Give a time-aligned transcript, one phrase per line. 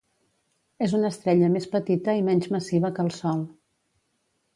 [0.85, 3.45] És una estrella més petita i menys massiva que el Sol.